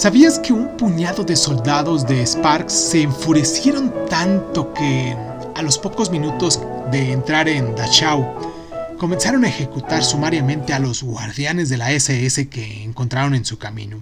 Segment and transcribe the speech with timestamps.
[0.00, 5.14] ¿Sabías que un puñado de soldados de Sparks se enfurecieron tanto que
[5.54, 6.58] a los pocos minutos
[6.90, 8.24] de entrar en Dachau
[8.96, 14.00] comenzaron a ejecutar sumariamente a los guardianes de la SS que encontraron en su camino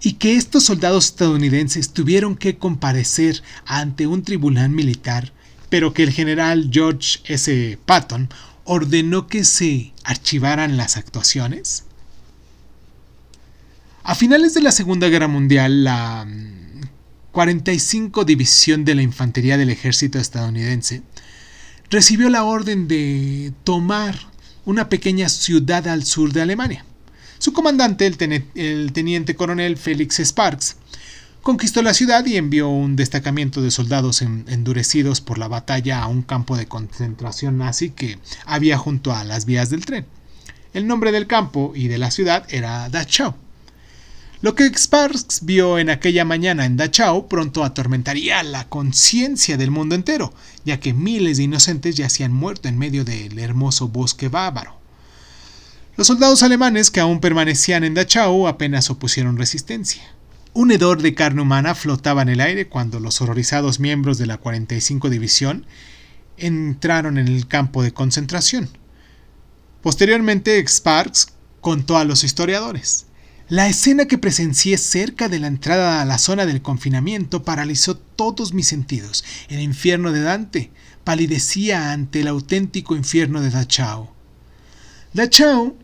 [0.00, 5.30] y que estos soldados estadounidenses tuvieron que comparecer ante un tribunal militar,
[5.68, 7.78] pero que el general George S.
[7.84, 8.30] Patton
[8.64, 11.84] ordenó que se archivaran las actuaciones?
[14.06, 16.26] A finales de la Segunda Guerra Mundial, la
[17.32, 21.00] 45 mm, División de la Infantería del Ejército estadounidense
[21.88, 24.18] recibió la orden de tomar
[24.66, 26.84] una pequeña ciudad al sur de Alemania.
[27.38, 30.76] Su comandante, el, teniente coronel Felix Sparks,
[31.40, 36.20] conquistó la ciudad y envió un destacamento de soldados endurecidos por la batalla a un
[36.20, 40.04] campo de concentración nazi que había junto a las vías del tren.
[40.74, 43.43] El nombre del campo y de la ciudad era Dachau.
[44.44, 49.94] Lo que Sparks vio en aquella mañana en Dachau pronto atormentaría la conciencia del mundo
[49.94, 50.34] entero,
[50.66, 54.78] ya que miles de inocentes yacían muertos en medio del hermoso bosque bávaro.
[55.96, 60.02] Los soldados alemanes que aún permanecían en Dachau apenas opusieron resistencia.
[60.52, 64.36] Un hedor de carne humana flotaba en el aire cuando los horrorizados miembros de la
[64.36, 65.64] 45 División
[66.36, 68.68] entraron en el campo de concentración.
[69.80, 71.28] Posteriormente, Sparks
[71.62, 73.06] contó a los historiadores.
[73.54, 78.52] La escena que presencié cerca de la entrada a la zona del confinamiento paralizó todos
[78.52, 79.24] mis sentidos.
[79.48, 80.72] El infierno de Dante
[81.04, 84.10] palidecía ante el auténtico infierno de Dachau.
[85.12, 85.76] Dachau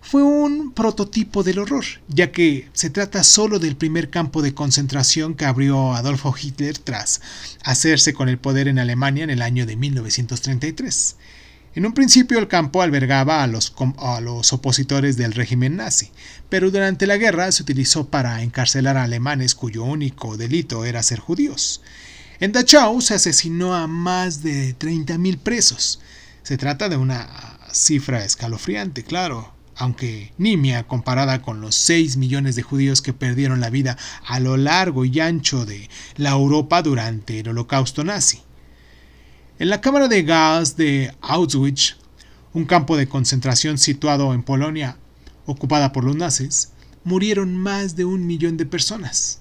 [0.00, 5.34] fue un prototipo del horror, ya que se trata solo del primer campo de concentración
[5.34, 7.20] que abrió Adolfo Hitler tras
[7.62, 11.16] hacerse con el poder en Alemania en el año de 1933.
[11.74, 13.72] En un principio el campo albergaba a los,
[14.52, 16.10] opositores del régimen nazi,
[16.50, 21.18] pero durante la guerra se utilizó para encarcelar a alemanes cuyo único delito era ser
[21.18, 21.80] judíos.
[22.40, 26.00] En Dachau se asesinó a más de 30.000 presos.
[26.42, 32.62] Se trata de una cifra escalofriante, claro, aunque nimia comparada con los 6 millones de
[32.62, 37.48] judíos que perdieron la vida a lo largo y ancho de la Europa durante el
[37.48, 38.42] holocausto nazi.
[39.62, 41.94] En la cámara de gas de Auschwitz,
[42.52, 44.96] un campo de concentración situado en Polonia,
[45.46, 46.70] ocupada por los nazis,
[47.04, 49.40] murieron más de un millón de personas.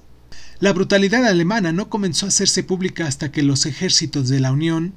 [0.59, 4.93] La brutalidad alemana no comenzó a hacerse pública hasta que los ejércitos de la Unión,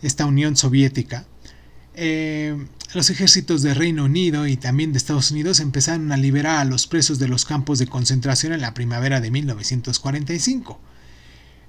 [0.00, 1.26] esta Unión Soviética,
[1.94, 2.56] eh,
[2.94, 6.86] los ejércitos de Reino Unido y también de Estados Unidos empezaron a liberar a los
[6.86, 10.80] presos de los campos de concentración en la primavera de 1945.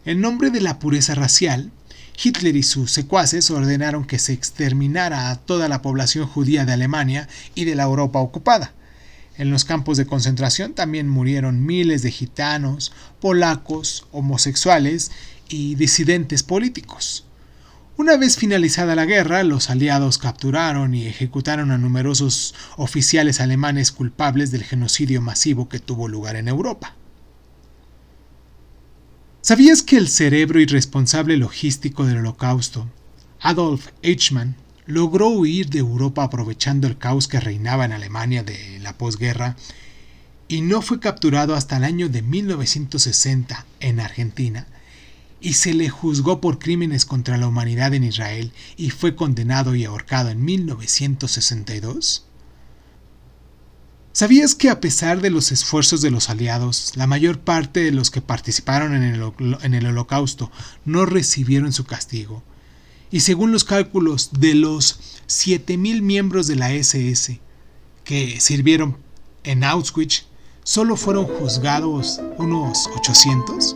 [0.05, 1.73] En nombre de la pureza racial,
[2.22, 7.28] Hitler y sus secuaces ordenaron que se exterminara a toda la población judía de Alemania
[7.56, 8.74] y de la Europa ocupada.
[9.38, 15.12] En los campos de concentración también murieron miles de gitanos, polacos, homosexuales
[15.50, 17.25] y disidentes políticos.
[17.96, 24.51] Una vez finalizada la guerra, los aliados capturaron y ejecutaron a numerosos oficiales alemanes culpables
[24.51, 26.95] del genocidio masivo que tuvo lugar en Europa.
[29.45, 32.87] ¿Sabías que el cerebro y responsable logístico del holocausto,
[33.41, 34.55] Adolf Eichmann,
[34.85, 39.57] logró huir de Europa aprovechando el caos que reinaba en Alemania de la posguerra
[40.47, 44.65] y no fue capturado hasta el año de 1960 en Argentina
[45.41, 49.83] y se le juzgó por crímenes contra la humanidad en Israel y fue condenado y
[49.83, 52.23] ahorcado en 1962?
[54.16, 58.12] ¿Sabías que a pesar de los esfuerzos de los aliados, la mayor parte de los
[58.12, 59.03] que participaron en
[59.74, 60.51] el, holocausto
[60.85, 62.44] no recibieron su castigo?
[63.09, 67.41] Y según los cálculos de los 7.000 miembros de la SS
[68.03, 68.97] que sirvieron
[69.44, 70.28] en Auschwitz,
[70.63, 73.75] solo fueron juzgados unos 800.